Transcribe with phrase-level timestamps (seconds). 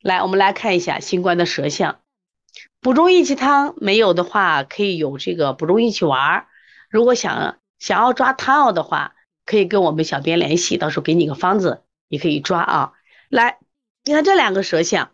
[0.00, 2.00] 来，我们来看一下新冠的舌象。
[2.80, 6.46] 补中益气汤没有的话，可以有这个补中益气丸。
[6.88, 12.92] 如果想想要抓汤药的话，可以跟我们小编联系，到时候给你个方子，你可以抓啊。
[13.28, 13.58] 来，
[14.04, 15.10] 你看这两个舌象，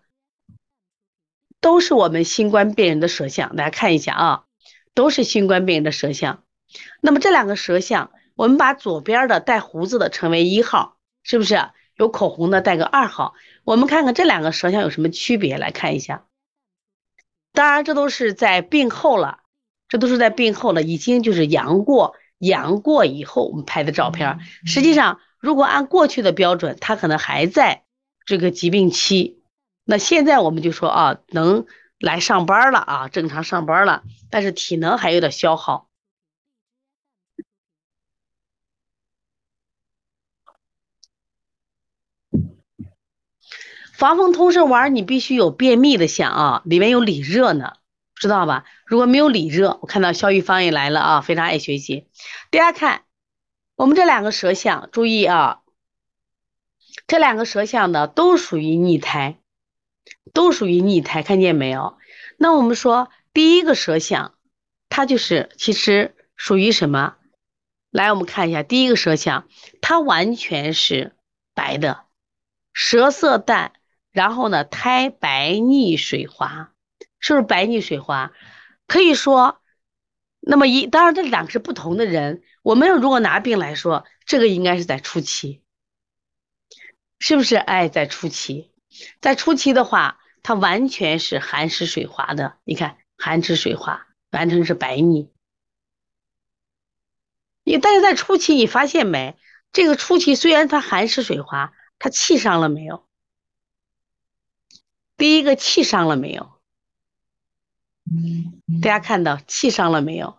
[1.62, 4.44] 都是我们新冠病人的舌象，大家看一下啊，
[4.92, 6.42] 都是新冠病人的舌象。
[7.00, 11.70] 那么这两个舌象，我们把左边的带胡子的称为一号，是不是？
[11.96, 13.34] 有口红的带个二号。
[13.64, 16.24] 我们看看这两个舌象有什么区别，来看一下。
[17.52, 19.38] 当然，这都是在病后了，
[19.88, 24.40] 这都是在病后了，已经就是阳过，阳过以后我们拍的照片。
[24.66, 27.84] 实际上，如果按过去的标准，他可能还在
[28.26, 29.42] 这个疾病期。
[29.84, 31.66] 那现在我们就说啊，能
[32.00, 35.88] 来上班了啊，正常上班了，但是体能还有点消耗。
[43.96, 47.74] 防风通圣丸，你必须有便秘的象啊，里面有里热呢，
[48.16, 48.64] 知道吧？
[48.86, 52.08] 如果没有里热，我看到肖玉芳也来了啊，非常爱学习。
[52.50, 53.04] 大家看，
[53.76, 55.60] 我们这两个舌象，注意啊，
[57.06, 59.38] 这两个舌象呢都属于逆胎，
[60.32, 61.96] 都属于逆胎，看见没有？
[62.36, 64.34] 那我们说第一个舌象，
[64.88, 67.14] 它就是其实属于什么？
[67.90, 69.46] 来，我们看一下第一个舌象，
[69.80, 71.14] 它完全是
[71.54, 72.00] 白的，
[72.72, 73.70] 舌色淡。
[74.14, 76.72] 然后呢，胎白腻水滑，
[77.18, 78.32] 是不是白腻水滑？
[78.86, 79.60] 可以说，
[80.38, 82.44] 那么一当然这两个是不同的人。
[82.62, 85.62] 我们如果拿病来说，这个应该是在初期，
[87.18, 87.56] 是不是？
[87.56, 88.70] 哎，在初期，
[89.20, 92.56] 在初期的话，它完全是寒湿水滑的。
[92.62, 95.28] 你看，寒湿水滑，完全是白腻。
[97.64, 99.36] 你但是在初期，你发现没？
[99.72, 103.08] 这个初期虽然它寒湿水滑，它气伤了没有？
[105.24, 106.50] 第一个气伤了没有？
[108.82, 110.36] 大家看到气伤了没有？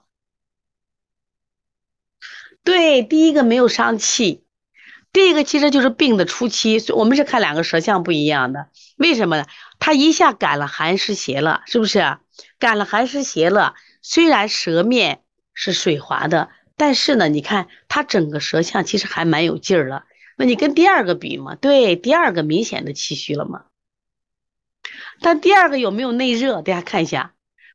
[2.63, 4.43] 对，第一个没有伤气。
[5.11, 8.69] 第一个其实就是病的初期，我们是看两个舌象不一样的。
[8.95, 9.47] 为什么呢？
[9.79, 12.19] 他一下感了寒湿邪了，是不是？
[12.59, 13.73] 感了寒湿邪了，
[14.03, 15.23] 虽然舌面
[15.55, 20.05] 是水滑的，但是呢，你看他整个舌象其实还蛮有劲儿了。
[20.37, 21.55] 那你跟第二个比嘛？
[21.55, 23.65] 对，第二个明显的气虚了嘛？
[25.21, 26.61] 但第二个有没有内热？
[26.61, 27.33] 大家看一下，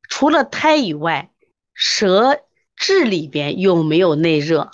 [0.08, 1.32] 除了胎以外，
[1.72, 2.44] 舌
[2.76, 4.70] 质里边有没有内热？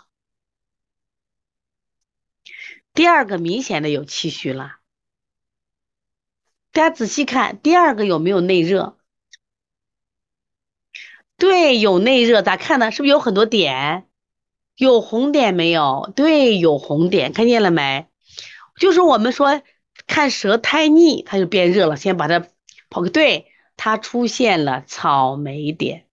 [2.93, 4.77] 第二个明显的有气虚了。
[6.73, 8.99] 大家仔细看，第二个有没有内热？
[11.39, 12.43] 对，有内热。
[12.43, 12.91] 咋看呢？
[12.91, 14.09] 是不是有很多点？
[14.75, 16.13] 有红点没有？
[16.17, 18.07] 对，有红点，看见了没？
[18.79, 19.63] 就是我们说
[20.07, 21.97] 看舌苔腻，它就变热了。
[21.97, 22.47] 先把它。
[22.89, 26.07] 跑个对，它出现了草莓点，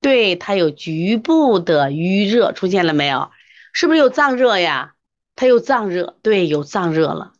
[0.00, 3.30] 对，它有局部的淤热出现了没有？
[3.72, 4.94] 是不是有脏热呀？
[5.36, 7.32] 它有脏热，对，有脏热了，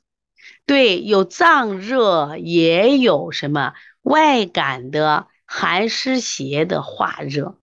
[0.67, 7.59] 对，有脏热，也有什么外感的寒湿邪的化热，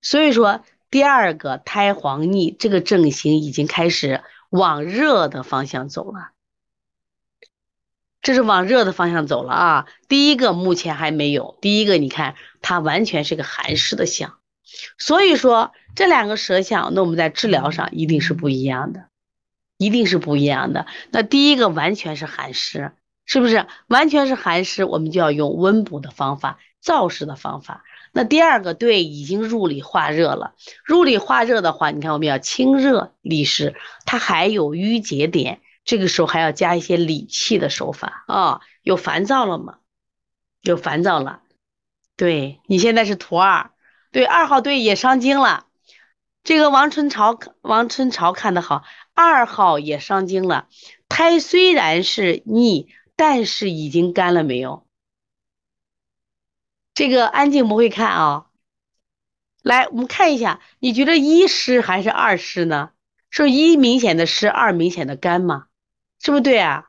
[0.00, 6.30] 所以说第二个胎黄腻这个症型已经开始往热的方向走了。
[8.20, 9.86] 这是往热的方向走了啊！
[10.08, 14.38] 第一个目前还没有，第一个你看它完全是个寒湿的象，
[14.98, 19.04] 所以说这两个舌象，那我们在治疗上一定是不一样的，
[19.78, 20.86] 一定是不一样的。
[21.10, 22.92] 那第一个完全是寒湿，
[23.24, 23.66] 是不是？
[23.86, 27.84] 完全是寒湿，我们就要用温补的方法、燥湿的方法。
[28.12, 30.54] 那第二个对，已经入里化热了，
[30.84, 33.74] 入里化热的话，你看我们要清热利湿，
[34.04, 35.60] 它还有淤结点。
[35.88, 38.60] 这个时候还要加一些理气的手法啊！
[38.82, 39.78] 有烦躁了吗？
[40.60, 41.40] 有烦躁了。
[42.14, 43.70] 对你现在是图二，
[44.12, 45.64] 对二号对也伤经了。
[46.44, 48.84] 这个王春潮，王春潮看的好，
[49.14, 50.68] 二号也伤经了。
[51.08, 54.86] 胎虽然是逆，但是已经干了没有？
[56.92, 58.48] 这个安静不会看啊。
[59.62, 62.90] 来，我们看一下，你觉得一湿还是二湿呢？
[63.30, 65.67] 是一明显的湿，二明显的干吗？
[66.20, 66.88] 是不是对啊？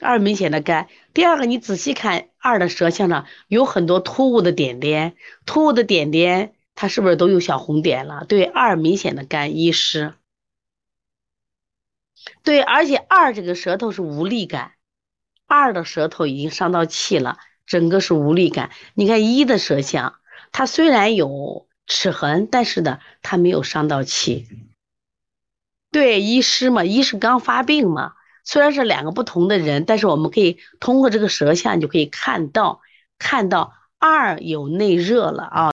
[0.00, 0.88] 二明显的干。
[1.12, 5.16] 第二个，你仔细看二的舌象上有很多突兀的点点，
[5.46, 8.24] 突兀的点点，它是不是都有小红点了？
[8.28, 10.14] 对，二明显的干一湿。
[12.42, 14.72] 对，而且二这个舌头是无力感，
[15.46, 18.70] 二的舌头已经伤到气了，整个是无力感。
[18.94, 20.16] 你看一的舌象，
[20.52, 24.46] 它虽然有齿痕，但是呢，它没有伤到气。
[25.90, 28.14] 对，一湿嘛，一是刚发病嘛。
[28.50, 32.80] 虽然是两个不同的人，但是我们可以通过这个舌象就可以看到，
[33.18, 35.66] 看到二有内热了啊。